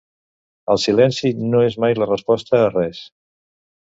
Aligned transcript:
El 0.75 0.79
silenci 0.83 1.31
no 1.51 1.61
és 1.67 1.77
mai 1.85 1.95
la 1.99 2.09
resposta 2.11 2.61
a 2.63 2.71
res. 2.73 3.03